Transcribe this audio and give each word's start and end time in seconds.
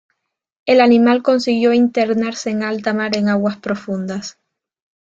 El 0.65 0.81
animal 0.81 1.21
consiguió 1.21 1.73
internarse 1.73 2.49
en 2.49 2.63
alta 2.63 2.91
mar 2.91 3.15
en 3.15 3.29
aguas 3.29 3.57
profundas. 3.57 4.39